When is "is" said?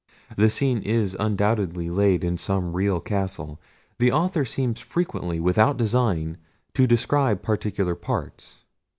0.81-1.15